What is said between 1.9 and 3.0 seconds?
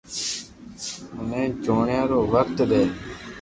رو وقت دي